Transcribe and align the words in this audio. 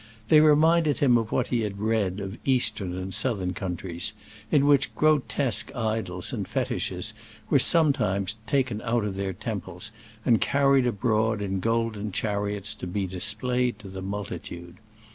They 0.29 0.41
reminded 0.41 0.97
him 0.97 1.15
of 1.19 1.31
what 1.31 1.49
he 1.49 1.61
had 1.61 1.79
read 1.79 2.19
of 2.19 2.39
eastern 2.43 2.97
and 2.97 3.13
southern 3.13 3.53
countries, 3.53 4.13
in 4.51 4.65
which 4.65 4.95
grotesque 4.95 5.69
idols 5.75 6.33
and 6.33 6.47
fetiches 6.47 7.13
were 7.51 7.59
sometimes 7.59 8.37
taken 8.47 8.81
out 8.81 9.05
of 9.05 9.15
their 9.15 9.33
temples 9.33 9.91
and 10.25 10.41
carried 10.41 10.87
abroad 10.87 11.39
in 11.39 11.59
golden 11.59 12.11
chariots 12.11 12.73
to 12.81 12.87
be 12.87 13.05
displayed 13.05 13.77
to 13.77 13.89
the 13.89 14.01
multitude. 14.01 14.77